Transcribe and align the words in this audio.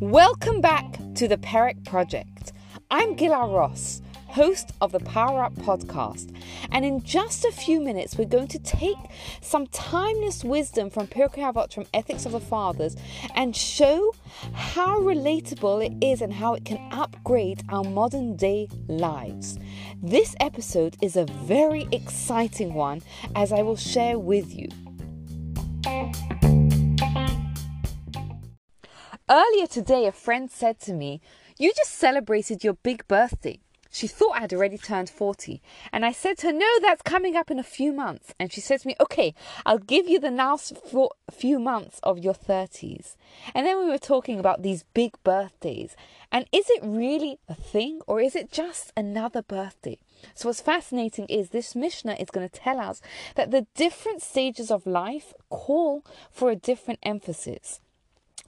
Welcome 0.00 0.60
back 0.60 0.98
to 1.14 1.28
the 1.28 1.36
Perek 1.36 1.84
Project. 1.84 2.52
I'm 2.90 3.14
Gila 3.14 3.54
Ross, 3.54 4.02
host 4.26 4.72
of 4.80 4.90
the 4.90 4.98
Power 4.98 5.44
Up 5.44 5.54
podcast, 5.54 6.34
and 6.72 6.84
in 6.84 7.04
just 7.04 7.44
a 7.44 7.52
few 7.52 7.80
minutes, 7.80 8.18
we're 8.18 8.24
going 8.24 8.48
to 8.48 8.58
take 8.58 8.96
some 9.40 9.68
timeless 9.68 10.42
wisdom 10.42 10.90
from 10.90 11.06
Pirkei 11.06 11.52
Avot 11.52 11.72
from 11.72 11.86
Ethics 11.94 12.26
of 12.26 12.32
the 12.32 12.40
Fathers 12.40 12.96
and 13.36 13.54
show 13.54 14.12
how 14.52 14.98
relatable 14.98 15.86
it 15.86 16.04
is 16.04 16.20
and 16.20 16.32
how 16.32 16.54
it 16.54 16.64
can 16.64 16.78
upgrade 16.90 17.62
our 17.68 17.84
modern 17.84 18.34
day 18.34 18.66
lives. 18.88 19.60
This 20.02 20.34
episode 20.40 20.96
is 21.00 21.14
a 21.14 21.24
very 21.24 21.86
exciting 21.92 22.74
one, 22.74 23.02
as 23.36 23.52
I 23.52 23.62
will 23.62 23.76
share 23.76 24.18
with 24.18 24.52
you. 24.52 24.68
Earlier 29.30 29.66
today, 29.66 30.06
a 30.06 30.12
friend 30.12 30.50
said 30.50 30.80
to 30.80 30.94
me, 30.94 31.20
You 31.58 31.70
just 31.76 31.92
celebrated 31.92 32.64
your 32.64 32.72
big 32.72 33.06
birthday. 33.08 33.60
She 33.90 34.06
thought 34.06 34.36
I 34.36 34.40
had 34.40 34.54
already 34.54 34.78
turned 34.78 35.10
40. 35.10 35.60
And 35.92 36.06
I 36.06 36.12
said 36.12 36.38
to 36.38 36.46
her, 36.46 36.52
No, 36.54 36.66
that's 36.80 37.02
coming 37.02 37.36
up 37.36 37.50
in 37.50 37.58
a 37.58 37.62
few 37.62 37.92
months. 37.92 38.32
And 38.40 38.50
she 38.50 38.62
said 38.62 38.80
to 38.80 38.88
me, 38.88 38.96
Okay, 38.98 39.34
I'll 39.66 39.80
give 39.80 40.08
you 40.08 40.18
the 40.18 40.30
last 40.30 40.78
few 41.30 41.58
months 41.58 42.00
of 42.02 42.18
your 42.18 42.32
30s. 42.32 43.16
And 43.54 43.66
then 43.66 43.78
we 43.78 43.90
were 43.90 43.98
talking 43.98 44.40
about 44.40 44.62
these 44.62 44.84
big 44.94 45.12
birthdays. 45.24 45.94
And 46.32 46.46
is 46.50 46.64
it 46.70 46.80
really 46.82 47.38
a 47.50 47.54
thing 47.54 48.00
or 48.06 48.22
is 48.22 48.34
it 48.34 48.50
just 48.50 48.94
another 48.96 49.42
birthday? 49.42 49.98
So, 50.34 50.48
what's 50.48 50.62
fascinating 50.62 51.26
is 51.26 51.50
this 51.50 51.76
Mishnah 51.76 52.16
is 52.18 52.30
going 52.30 52.48
to 52.48 52.60
tell 52.60 52.80
us 52.80 53.02
that 53.34 53.50
the 53.50 53.66
different 53.74 54.22
stages 54.22 54.70
of 54.70 54.86
life 54.86 55.34
call 55.50 56.02
for 56.30 56.50
a 56.50 56.56
different 56.56 57.00
emphasis. 57.02 57.80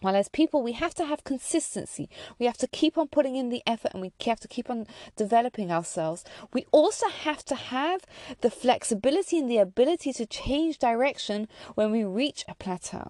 Well, 0.02 0.16
as 0.16 0.28
people, 0.28 0.62
we 0.62 0.72
have 0.72 0.94
to 0.94 1.04
have 1.04 1.24
consistency. 1.24 2.08
We 2.38 2.46
have 2.46 2.56
to 2.58 2.66
keep 2.66 2.96
on 2.96 3.08
putting 3.08 3.36
in 3.36 3.50
the 3.50 3.62
effort 3.66 3.92
and 3.92 4.00
we 4.00 4.12
have 4.24 4.40
to 4.40 4.48
keep 4.48 4.70
on 4.70 4.86
developing 5.14 5.70
ourselves. 5.70 6.24
We 6.54 6.64
also 6.72 7.08
have 7.08 7.44
to 7.46 7.54
have 7.54 8.06
the 8.40 8.50
flexibility 8.50 9.38
and 9.38 9.50
the 9.50 9.58
ability 9.58 10.14
to 10.14 10.24
change 10.24 10.78
direction 10.78 11.48
when 11.74 11.90
we 11.90 12.02
reach 12.04 12.46
a 12.48 12.54
plateau. 12.54 13.08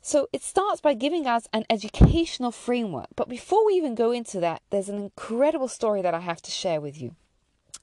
So 0.00 0.28
it 0.32 0.42
starts 0.42 0.80
by 0.80 0.94
giving 0.94 1.28
us 1.28 1.46
an 1.52 1.64
educational 1.70 2.50
framework. 2.50 3.06
But 3.14 3.28
before 3.28 3.64
we 3.64 3.74
even 3.74 3.94
go 3.94 4.10
into 4.10 4.40
that, 4.40 4.62
there's 4.70 4.88
an 4.88 4.98
incredible 4.98 5.68
story 5.68 6.02
that 6.02 6.14
I 6.14 6.20
have 6.20 6.42
to 6.42 6.50
share 6.50 6.80
with 6.80 7.00
you. 7.00 7.14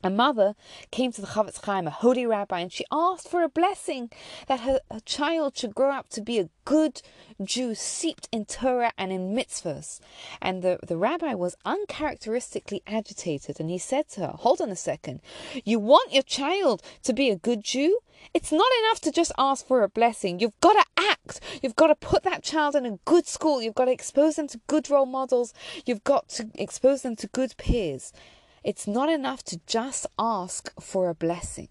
A 0.01 0.09
mother 0.09 0.55
came 0.91 1.11
to 1.11 1.19
the 1.19 1.27
Chofetz 1.27 1.61
Chaim, 1.65 1.85
a 1.85 1.89
holy 1.89 2.25
rabbi, 2.25 2.61
and 2.61 2.71
she 2.71 2.85
asked 2.89 3.27
for 3.27 3.43
a 3.43 3.49
blessing 3.49 4.09
that 4.47 4.61
her, 4.61 4.79
her, 4.89 5.01
child 5.01 5.57
should 5.57 5.75
grow 5.75 5.91
up 5.91 6.07
to 6.11 6.21
be 6.21 6.39
a 6.39 6.47
good 6.63 7.01
Jew, 7.43 7.75
steeped 7.75 8.29
in 8.31 8.45
Torah 8.45 8.93
and 8.97 9.11
in 9.11 9.35
mitzvahs. 9.35 9.99
And 10.41 10.61
the, 10.61 10.79
the 10.87 10.95
rabbi 10.95 11.33
was 11.33 11.57
uncharacteristically 11.65 12.81
agitated, 12.87 13.59
and 13.59 13.69
he 13.69 13.77
said 13.77 14.07
to 14.11 14.21
her, 14.21 14.33
Hold 14.37 14.61
on 14.61 14.69
a 14.69 14.75
second. 14.77 15.19
You 15.65 15.79
want 15.79 16.13
your 16.13 16.23
child 16.23 16.81
to 17.03 17.11
be 17.11 17.29
a 17.29 17.35
good 17.35 17.65
Jew? 17.65 17.99
It's 18.33 18.53
not 18.53 18.71
enough 18.79 19.01
to 19.01 19.11
just 19.11 19.33
ask 19.37 19.67
for 19.67 19.83
a 19.83 19.89
blessing. 19.89 20.39
You've 20.39 20.59
got 20.61 20.73
to 20.73 20.85
act. 20.95 21.41
You've 21.61 21.75
got 21.75 21.87
to 21.87 21.95
put 21.95 22.23
that 22.23 22.41
child 22.41 22.73
in 22.73 22.85
a 22.85 22.99
good 23.03 23.27
school. 23.27 23.61
You've 23.61 23.75
got 23.75 23.85
to 23.85 23.91
expose 23.91 24.37
them 24.37 24.47
to 24.47 24.61
good 24.67 24.89
role 24.89 25.05
models. 25.05 25.53
You've 25.85 26.05
got 26.05 26.29
to 26.29 26.49
expose 26.55 27.01
them 27.01 27.17
to 27.17 27.27
good 27.27 27.57
peers. 27.57 28.13
It's 28.63 28.87
not 28.87 29.09
enough 29.09 29.43
to 29.45 29.59
just 29.65 30.05
ask 30.17 30.71
for 30.79 31.09
a 31.09 31.15
blessing. 31.15 31.69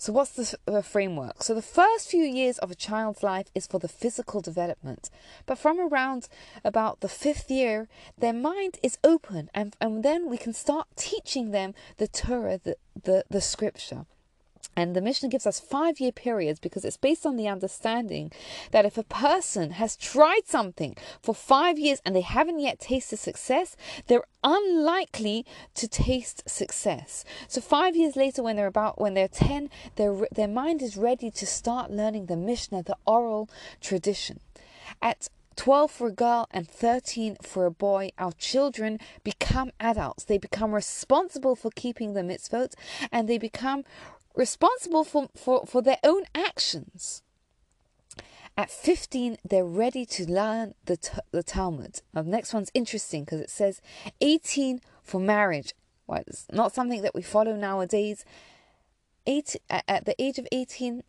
So, 0.00 0.12
what's 0.12 0.30
the, 0.30 0.56
the, 0.70 0.82
framework? 0.84 1.42
So, 1.42 1.54
the 1.54 1.62
first 1.62 2.08
few 2.08 2.22
years 2.22 2.58
of 2.58 2.70
a 2.70 2.76
child's 2.76 3.24
life 3.24 3.48
is 3.52 3.66
for 3.66 3.80
the 3.80 3.88
physical 3.88 4.40
development, 4.40 5.10
but 5.44 5.58
from 5.58 5.80
around 5.80 6.28
about 6.64 7.00
the 7.00 7.08
fifth 7.08 7.50
year, 7.50 7.88
their 8.16 8.32
mind 8.32 8.78
is 8.80 8.96
open, 9.02 9.50
and, 9.52 9.74
and 9.80 10.04
then 10.04 10.30
we 10.30 10.38
can 10.38 10.52
start 10.52 10.86
teaching 10.94 11.50
them 11.50 11.74
the 11.96 12.06
Torah, 12.06 12.60
the, 12.62 12.76
the, 13.02 13.24
the 13.28 13.40
scripture. 13.40 14.06
And 14.76 14.94
the 14.94 15.00
Mishnah 15.00 15.28
gives 15.28 15.46
us 15.46 15.58
five 15.58 15.98
year 15.98 16.12
periods 16.12 16.60
because 16.60 16.84
it's 16.84 16.96
based 16.96 17.26
on 17.26 17.36
the 17.36 17.48
understanding 17.48 18.30
that 18.70 18.84
if 18.84 18.96
a 18.96 19.02
person 19.02 19.72
has 19.72 19.96
tried 19.96 20.42
something 20.46 20.96
for 21.20 21.34
five 21.34 21.78
years 21.78 22.00
and 22.04 22.14
they 22.14 22.20
haven't 22.20 22.60
yet 22.60 22.78
tasted 22.78 23.16
success, 23.16 23.76
they're 24.06 24.22
unlikely 24.44 25.44
to 25.74 25.88
taste 25.88 26.48
success. 26.48 27.24
So 27.48 27.60
five 27.60 27.96
years 27.96 28.14
later, 28.14 28.42
when 28.42 28.56
they're 28.56 28.66
about 28.66 29.00
when 29.00 29.14
they're 29.14 29.28
ten, 29.28 29.68
their 29.96 30.14
their 30.30 30.48
mind 30.48 30.82
is 30.82 30.96
ready 30.96 31.30
to 31.32 31.46
start 31.46 31.90
learning 31.90 32.26
the 32.26 32.36
Mishnah, 32.36 32.84
the 32.84 32.96
oral 33.04 33.50
tradition. 33.80 34.40
At 35.02 35.28
12 35.58 35.90
for 35.90 36.06
a 36.06 36.12
girl 36.12 36.46
and 36.52 36.68
13 36.68 37.36
for 37.42 37.66
a 37.66 37.70
boy, 37.70 38.10
our 38.16 38.30
children 38.30 39.00
become 39.24 39.72
adults. 39.80 40.22
They 40.22 40.38
become 40.38 40.72
responsible 40.72 41.56
for 41.56 41.72
keeping 41.74 42.14
the 42.14 42.20
mitzvot 42.20 42.74
and 43.10 43.28
they 43.28 43.38
become 43.38 43.82
responsible 44.38 45.02
for, 45.02 45.28
for, 45.36 45.66
for 45.66 45.82
their 45.82 45.98
own 46.04 46.22
actions. 46.34 47.22
At 48.56 48.70
15, 48.70 49.36
they're 49.44 49.64
ready 49.64 50.06
to 50.06 50.30
learn 50.30 50.74
the, 50.86 50.96
the 51.32 51.42
Talmud. 51.42 52.00
Now, 52.14 52.22
the 52.22 52.30
next 52.30 52.54
one's 52.54 52.70
interesting 52.72 53.24
because 53.24 53.40
it 53.40 53.50
says 53.50 53.82
18 54.20 54.80
for 55.02 55.20
marriage. 55.20 55.74
Well, 56.06 56.22
it's 56.26 56.46
not 56.50 56.72
something 56.72 57.02
that 57.02 57.14
we 57.14 57.22
follow 57.22 57.54
nowadays. 57.54 58.24
Eight, 59.26 59.56
at 59.68 60.06
the 60.06 60.14
age 60.22 60.38
of 60.38 60.46
18, 60.50 61.02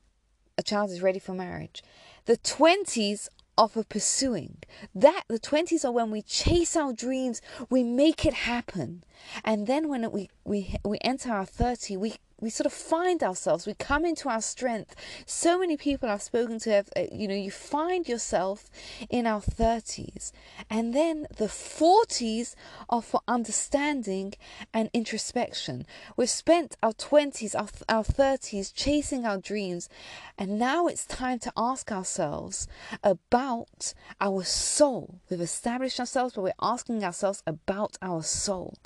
a 0.58 0.64
child 0.64 0.92
is 0.92 1.02
ready 1.02 1.20
for 1.20 1.34
marriage. 1.34 1.84
The 2.26 2.38
20s 2.38 3.30
are 3.58 3.70
for 3.70 3.84
pursuing. 3.84 4.58
That 4.94 5.24
the 5.28 5.40
20s 5.40 5.86
are 5.86 5.92
when 5.92 6.12
we 6.12 6.22
chase 6.22 6.76
our 6.76 6.94
dreams, 6.94 7.42
we 7.70 7.84
make 7.84 8.26
it 8.26 8.34
happen. 8.34 9.04
And 9.44 9.68
then 9.68 9.88
when 9.88 10.12
we 10.12 10.30
we 10.44 10.76
we 10.84 10.98
enter 11.02 11.32
our 11.32 11.46
30, 11.46 11.98
we 11.98 12.16
we 12.40 12.50
sort 12.50 12.66
of 12.66 12.74
find 12.74 13.24
ourselves, 13.24 13.68
we 13.68 13.74
come 13.74 14.06
into 14.06 14.30
our 14.30 14.42
strength. 14.42 14.96
So 15.26 15.60
many 15.60 15.78
people 15.78 16.10
I've 16.10 16.22
spoken 16.22 16.60
to 16.60 16.72
have, 16.72 16.90
uh, 16.96 17.04
you 17.12 17.28
know, 17.28 17.36
you 17.36 17.52
find 17.52 18.08
yourself 18.08 18.70
in 19.10 19.28
our 19.28 19.42
30s. 19.42 20.32
And 20.70 20.94
then 20.94 21.28
the 21.38 21.46
40s 21.46 22.56
are 22.90 23.02
for 23.02 23.22
understanding 23.28 24.34
and 24.74 24.90
introspection. 24.94 25.86
We've 26.16 26.30
spent 26.30 26.78
our 26.82 26.94
20s, 26.94 27.56
our, 27.56 27.70
our 27.90 28.04
30s 28.04 28.74
chasing 28.74 29.26
our 29.26 29.38
dreams. 29.38 29.90
And 30.38 30.58
now 30.58 30.88
it's 30.88 31.06
time 31.06 31.40
to 31.40 31.52
ask 31.58 31.92
ourselves 31.92 32.68
about 33.04 33.94
our 34.22 34.44
soul. 34.44 35.20
We've 35.30 35.42
established 35.42 36.00
ourselves, 36.00 36.36
but 36.36 36.44
we're 36.44 36.54
asking 36.62 37.04
ourselves 37.04 37.44
about 37.46 37.98
our 38.02 38.24
soul. 38.24 38.78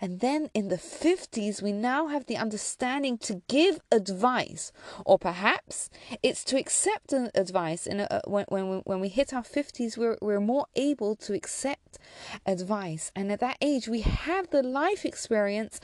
And 0.00 0.20
then 0.20 0.50
in 0.54 0.68
the 0.68 0.76
50s, 0.76 1.62
we 1.62 1.72
now 1.72 2.06
have 2.06 2.26
the 2.26 2.36
understanding 2.36 3.01
to 3.02 3.42
give 3.48 3.80
advice, 3.90 4.72
or 5.04 5.18
perhaps 5.18 5.90
it's 6.22 6.44
to 6.44 6.56
accept 6.58 7.12
an 7.12 7.30
advice. 7.34 7.86
And 7.86 8.02
uh, 8.02 8.20
when 8.26 8.44
when 8.48 8.68
we, 8.70 8.76
when 8.84 9.00
we 9.00 9.08
hit 9.08 9.32
our 9.34 9.44
fifties, 9.44 9.98
we're 9.98 10.18
we're 10.20 10.40
more 10.40 10.66
able 10.76 11.16
to 11.16 11.34
accept 11.34 11.98
advice, 12.46 13.10
and 13.14 13.30
at 13.32 13.40
that 13.40 13.58
age, 13.60 13.88
we 13.88 14.00
have 14.02 14.50
the 14.50 14.62
life 14.62 15.04
experience 15.04 15.80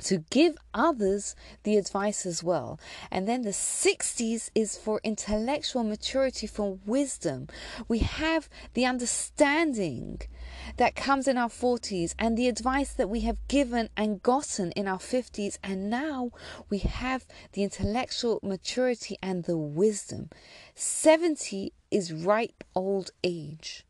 to 0.00 0.18
give 0.30 0.56
others 0.74 1.34
the 1.62 1.76
advice 1.76 2.26
as 2.26 2.42
well. 2.42 2.78
And 3.10 3.26
then 3.26 3.42
the 3.42 3.50
60s 3.50 4.50
is 4.54 4.76
for 4.76 5.00
intellectual 5.04 5.84
maturity, 5.84 6.46
for 6.46 6.78
wisdom. 6.86 7.48
We 7.88 7.98
have 8.00 8.48
the 8.74 8.86
understanding 8.86 10.20
that 10.76 10.96
comes 10.96 11.28
in 11.28 11.38
our 11.38 11.48
40s 11.48 12.14
and 12.18 12.36
the 12.36 12.48
advice 12.48 12.92
that 12.94 13.08
we 13.08 13.20
have 13.20 13.36
given 13.48 13.88
and 13.96 14.22
gotten 14.22 14.72
in 14.72 14.88
our 14.88 14.98
50s. 14.98 15.58
And 15.62 15.90
now 15.90 16.30
we 16.68 16.78
have 16.78 17.26
the 17.52 17.62
intellectual 17.62 18.40
maturity 18.42 19.16
and 19.22 19.44
the 19.44 19.56
wisdom. 19.56 20.30
70 20.74 21.72
is 21.90 22.12
ripe 22.12 22.64
old 22.74 23.10
age. 23.24 23.84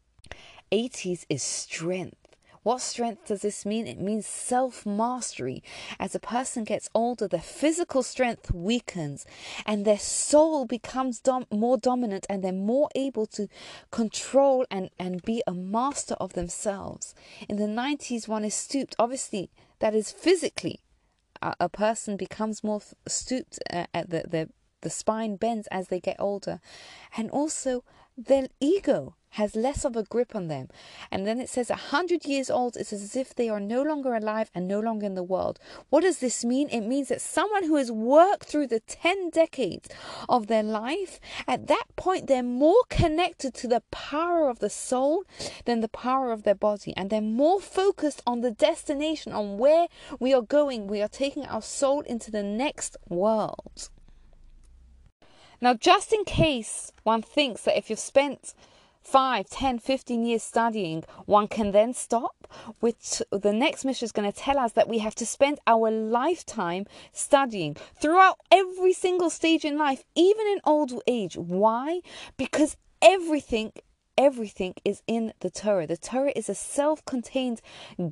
80s 0.73 1.27
is 1.29 1.43
strength. 1.43 2.20
What 2.63 2.83
strength 2.83 3.27
does 3.27 3.41
this 3.41 3.65
mean? 3.65 3.87
It 3.87 3.99
means 3.99 4.27
self 4.27 4.85
mastery. 4.85 5.63
As 5.99 6.15
a 6.15 6.21
person 6.21 6.65
gets 6.65 6.91
older, 6.95 7.27
their 7.27 7.41
physical 7.41 8.03
strength 8.03 8.51
weakens 8.53 9.25
and 9.65 9.85
their 9.85 9.99
soul 9.99 10.67
becomes 10.67 11.21
dom- 11.21 11.47
more 11.51 11.79
dominant 11.79 12.27
and 12.29 12.45
they're 12.45 12.53
more 12.53 12.91
able 12.95 13.27
to 13.29 13.49
control 13.91 14.67
and, 14.71 14.91
and 14.99 15.23
be 15.23 15.43
a 15.47 15.55
master 15.55 16.15
of 16.21 16.35
themselves. 16.35 17.15
In 17.49 17.57
the 17.57 17.65
90s, 17.65 18.29
one 18.29 18.45
is 18.45 18.55
stooped. 18.55 18.95
Obviously, 18.99 19.51
that 19.79 19.95
is 19.95 20.13
physically. 20.13 20.81
A, 21.41 21.55
a 21.61 21.69
person 21.71 22.19
becomes 22.19 22.63
more 22.63 22.83
stooped 23.09 23.59
uh, 23.73 23.87
at 23.95 24.11
the, 24.11 24.25
the 24.29 24.51
the 24.83 24.91
spine 24.91 25.37
bends 25.37 25.67
as 25.67 25.89
they 25.89 26.01
get 26.01 26.17
older. 26.19 26.61
And 27.17 27.31
also, 27.31 27.85
their 28.17 28.49
ego 28.61 29.17
has 29.31 29.55
less 29.55 29.85
of 29.85 29.97
a 29.97 30.03
grip 30.03 30.35
on 30.35 30.49
them. 30.49 30.69
And 31.11 31.27
then 31.27 31.41
it 31.41 31.49
says 31.49 31.71
a 31.71 31.77
hundred 31.77 32.25
years 32.25 32.51
old 32.51 32.77
is 32.77 32.93
as 32.93 33.15
if 33.15 33.35
they 33.35 33.49
are 33.49 33.61
no 33.61 33.83
longer 33.83 34.15
alive 34.15 34.51
and 34.55 34.67
no 34.67 34.81
longer 34.81 35.07
in 35.07 35.15
the 35.15 35.23
world. 35.23 35.59
What 35.89 36.03
does 36.03 36.19
this 36.19 36.45
mean? 36.45 36.69
It 36.69 36.81
means 36.81 37.09
that 37.09 37.21
someone 37.21 37.65
who 37.65 37.77
has 37.77 37.93
worked 37.93 38.45
through 38.47 38.67
the 38.67 38.81
10 38.81 39.31
decades 39.31 39.89
of 40.29 40.49
their 40.49 40.63
life, 40.63 41.21
at 41.47 41.69
that 41.69 41.85
point, 41.97 42.27
they're 42.27 42.43
more 42.43 42.83
connected 42.89 43.55
to 43.55 43.69
the 43.69 43.83
power 43.91 44.49
of 44.49 44.59
the 44.59 44.71
soul 44.71 45.25
than 45.65 45.81
the 45.81 45.89
power 45.89 46.33
of 46.33 46.43
their 46.43 46.55
body. 46.55 46.93
And 46.97 47.11
they're 47.11 47.21
more 47.21 47.61
focused 47.61 48.23
on 48.27 48.41
the 48.41 48.51
destination, 48.51 49.33
on 49.33 49.59
where 49.59 49.87
we 50.19 50.35
are 50.35 50.43
going. 50.43 50.87
We 50.87 51.03
are 51.03 51.09
taking 51.09 51.47
our 51.47 51.63
soul 51.63 52.01
into 52.01 52.31
the 52.31 52.43
next 52.43 52.97
world. 53.09 53.91
Now, 55.61 55.75
just 55.75 56.13
in 56.13 56.25
case 56.25 56.91
one 57.03 57.23
thinks 57.23 57.63
that 57.63 57.77
if 57.77 57.91
you've 57.91 57.99
spent 57.99 58.55
5, 59.03 59.49
10, 59.49 59.79
15 59.79 60.25
years 60.25 60.43
studying, 60.43 61.05
one 61.27 61.49
can 61.49 61.73
then 61.73 61.95
stop, 61.95 62.47
which 62.81 63.23
the 63.31 63.53
next 63.53 63.85
Mishnah 63.85 64.05
is 64.07 64.13
going 64.13 64.31
to 64.31 64.37
tell 64.37 64.59
us 64.59 64.73
that 64.73 64.89
we 64.89 64.99
have 64.99 65.15
to 65.17 65.27
spend 65.27 65.59
our 65.67 65.91
lifetime 65.91 66.87
studying 67.13 67.77
throughout 68.01 68.39
every 68.51 68.93
single 68.93 69.31
stage 69.31 69.65
in 69.65 69.79
life, 69.79 70.05
even 70.15 70.47
in 70.47 70.61
old 70.65 70.93
age. 71.07 71.37
Why? 71.37 72.01
Because 72.37 72.77
everything 73.03 73.73
everything 74.19 74.75
is 74.85 75.03
in 75.07 75.33
the 75.41 75.49
Torah. 75.49 75.87
The 75.87 75.97
Torah 75.97 76.33
is 76.37 76.51
a 76.51 76.55
self-contained 76.55 77.63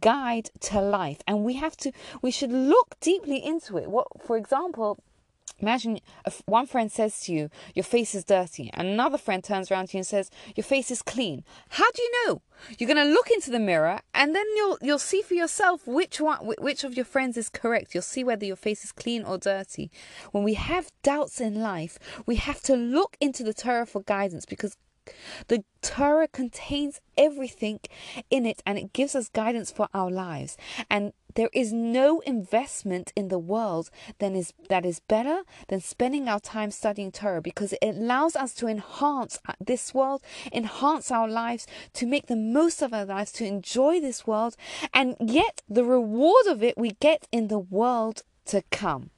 guide 0.01 0.49
to 0.61 0.81
life, 0.81 1.21
and 1.27 1.45
we 1.45 1.55
have 1.55 1.77
to 1.79 1.93
we 2.23 2.31
should 2.31 2.51
look 2.51 2.97
deeply 3.01 3.45
into 3.45 3.77
it. 3.77 3.91
What, 3.91 4.07
for 4.25 4.39
example, 4.39 4.99
Imagine 5.59 6.01
if 6.27 6.43
one 6.47 6.67
friend 6.67 6.91
says 6.91 7.21
to 7.23 7.33
you, 7.33 7.51
Your 7.75 7.85
face 7.85 8.15
is 8.15 8.25
dirty, 8.25 8.71
and 8.75 8.89
another 8.89 9.19
friend 9.19 9.43
turns 9.43 9.71
around 9.71 9.89
to 9.89 9.97
you 9.97 10.01
and 10.01 10.07
says, 10.07 10.31
Your 10.57 10.65
face 10.65 10.91
is 10.91 11.03
clean. 11.03 11.45
How 11.71 11.91
do 11.91 12.03
you 12.03 12.13
know? 12.27 12.43
You're 12.79 12.93
going 12.93 13.07
to 13.07 13.13
look 13.13 13.31
into 13.31 13.51
the 13.51 13.59
mirror 13.59 14.01
and 14.15 14.35
then 14.35 14.45
you'll 14.57 14.79
you'll 14.83 14.99
see 14.99 15.23
for 15.23 15.35
yourself 15.35 15.87
which 15.87 16.21
one 16.21 16.39
which 16.59 16.85
of 16.85 16.95
your 16.97 17.05
friends 17.05 17.37
is 17.37 17.49
correct. 17.49 17.95
You'll 17.95 18.03
see 18.03 18.25
whether 18.25 18.45
your 18.45 18.57
face 18.57 18.85
is 18.85 18.93
clean 18.93 19.25
or 19.25 19.39
dirty. 19.39 19.91
When 20.33 20.45
we 20.45 20.55
have 20.55 20.91
doubts 21.03 21.41
in 21.41 21.61
life, 21.61 21.99
we 22.27 22.37
have 22.37 22.61
to 22.63 22.75
look 22.75 23.17
into 23.21 23.45
the 23.45 23.55
Torah 23.55 23.87
for 23.87 24.03
guidance 24.03 24.45
because 24.45 24.77
the 25.49 25.65
Torah 25.83 26.29
contains 26.29 27.01
everything 27.17 27.81
in 28.31 28.47
it 28.47 28.63
and 28.67 28.79
it 28.79 28.93
gives 28.93 29.15
us 29.15 29.29
guidance 29.29 29.71
for 29.71 29.89
our 29.95 30.11
lives. 30.11 30.57
And 30.91 31.13
there 31.35 31.51
is 31.53 31.73
no 31.73 32.21
investment 32.21 33.13
in 33.15 33.29
the 33.29 33.39
world 33.39 33.91
that 34.19 34.33
is, 34.33 34.53
that 34.69 34.85
is 34.85 35.01
better 35.01 35.43
than 35.69 35.81
spending 35.81 36.29
our 36.29 36.41
time 36.41 36.71
studying 36.71 37.13
Torah 37.13 37.43
because 37.43 37.73
it 37.75 37.81
allows 37.83 38.35
us 38.35 38.55
to 38.55 38.67
enhance 38.67 39.39
uh, 39.49 39.53
this 39.61 39.95
world, 39.95 40.23
enhance 40.53 41.11
our 41.11 41.29
lives, 41.29 41.67
to 41.95 42.07
make 42.07 42.27
the 42.27 42.37
most 42.37 42.83
of 42.83 42.93
our 42.93 43.05
lives, 43.05 43.31
to 43.33 43.47
enjoy 43.47 44.01
this 44.01 44.27
world, 44.27 44.57
and 44.93 45.17
yet 45.21 45.63
the 45.69 45.85
reward 45.85 46.47
of 46.47 46.63
it 46.63 46.77
we 46.77 46.93
get 47.01 47.29
in 47.31 47.49
the 47.49 47.59
world 47.59 48.23
to 48.47 48.63
come 48.71 49.11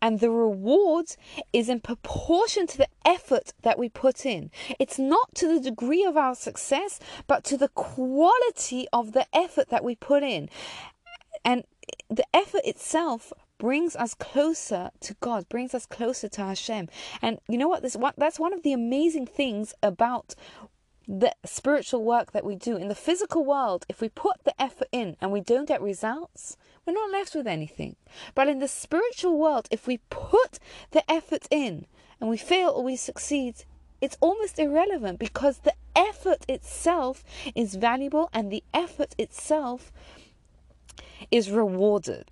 and 0.00 0.20
the 0.20 0.30
reward 0.30 1.06
is 1.52 1.68
in 1.68 1.80
proportion 1.80 2.66
to 2.68 2.78
the 2.78 2.88
effort 3.04 3.52
that 3.62 3.78
we 3.78 3.88
put 3.88 4.24
in. 4.24 4.50
It's 4.78 4.98
not 4.98 5.34
to 5.36 5.48
the 5.48 5.60
degree 5.60 6.04
of 6.04 6.16
our 6.16 6.34
success, 6.34 7.00
but 7.26 7.44
to 7.44 7.56
the 7.56 7.68
quality 7.68 8.86
of 8.92 9.12
the 9.12 9.26
effort 9.34 9.68
that 9.70 9.84
we 9.84 9.94
put 9.94 10.22
in. 10.22 10.48
And 11.44 11.64
the 12.08 12.24
effort 12.34 12.62
itself 12.64 13.32
brings 13.58 13.96
us 13.96 14.14
closer 14.14 14.90
to 15.00 15.14
God, 15.20 15.48
brings 15.48 15.74
us 15.74 15.84
closer 15.84 16.28
to 16.28 16.42
Hashem. 16.42 16.88
And 17.20 17.38
you 17.48 17.58
know 17.58 17.68
what? 17.68 17.82
This 17.82 17.96
that's 18.16 18.38
one 18.38 18.52
of 18.52 18.62
the 18.62 18.72
amazing 18.72 19.26
things 19.26 19.74
about 19.82 20.34
the 21.06 21.34
spiritual 21.44 22.04
work 22.04 22.32
that 22.32 22.44
we 22.44 22.54
do 22.54 22.76
in 22.76 22.88
the 22.88 22.94
physical 22.94 23.44
world. 23.44 23.86
If 23.88 24.00
we 24.00 24.10
put 24.10 24.44
the 24.44 24.60
effort 24.60 24.88
in 24.92 25.16
and 25.20 25.32
we 25.32 25.40
don't 25.40 25.66
get 25.66 25.80
results, 25.80 26.56
we're 26.88 26.94
not 26.94 27.10
left 27.10 27.34
with 27.34 27.46
anything. 27.46 27.96
But 28.34 28.48
in 28.48 28.60
the 28.60 28.66
spiritual 28.66 29.38
world, 29.38 29.68
if 29.70 29.86
we 29.86 29.98
put 30.08 30.58
the 30.92 31.08
effort 31.10 31.46
in 31.50 31.84
and 32.18 32.30
we 32.30 32.38
fail 32.38 32.70
or 32.70 32.82
we 32.82 32.96
succeed, 32.96 33.56
it's 34.00 34.16
almost 34.22 34.58
irrelevant 34.58 35.18
because 35.18 35.58
the 35.58 35.74
effort 35.94 36.46
itself 36.48 37.22
is 37.54 37.74
valuable 37.74 38.30
and 38.32 38.50
the 38.50 38.64
effort 38.72 39.14
itself 39.18 39.92
is 41.30 41.50
rewarded. 41.50 42.30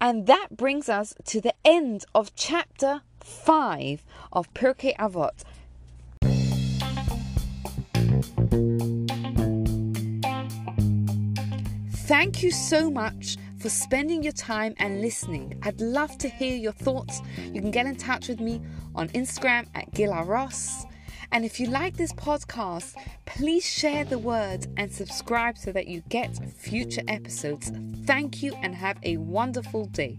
And 0.00 0.26
that 0.26 0.56
brings 0.56 0.88
us 0.88 1.14
to 1.26 1.40
the 1.40 1.54
end 1.64 2.04
of 2.16 2.34
chapter 2.34 3.02
5 3.20 4.02
of 4.32 4.52
Pirkei 4.54 4.96
Avot. 4.96 5.44
Thank 12.08 12.42
you 12.42 12.50
so 12.50 12.90
much 12.90 13.36
for 13.58 13.68
spending 13.68 14.22
your 14.22 14.32
time 14.32 14.74
and 14.78 15.00
listening. 15.00 15.58
I'd 15.62 15.80
love 15.80 16.16
to 16.18 16.28
hear 16.28 16.56
your 16.56 16.72
thoughts. 16.72 17.20
You 17.52 17.60
can 17.60 17.70
get 17.70 17.86
in 17.86 17.96
touch 17.96 18.28
with 18.28 18.40
me 18.40 18.60
on 18.94 19.08
Instagram 19.10 19.66
at 19.74 19.92
Gila 19.92 20.24
Ross. 20.24 20.84
And 21.32 21.44
if 21.44 21.60
you 21.60 21.66
like 21.66 21.96
this 21.96 22.12
podcast, 22.12 22.94
please 23.26 23.64
share 23.64 24.04
the 24.04 24.18
word 24.18 24.66
and 24.76 24.90
subscribe 24.90 25.58
so 25.58 25.72
that 25.72 25.86
you 25.86 26.02
get 26.08 26.38
future 26.56 27.02
episodes. 27.06 27.70
Thank 28.06 28.42
you 28.42 28.54
and 28.62 28.74
have 28.74 28.98
a 29.02 29.18
wonderful 29.18 29.86
day. 29.86 30.18